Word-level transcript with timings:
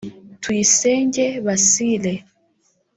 Tuyisenge 0.41 1.25
Basile 1.45 2.13